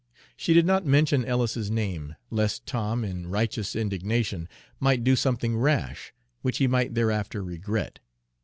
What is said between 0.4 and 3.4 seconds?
did not mention Ellis's name, lest Tom, in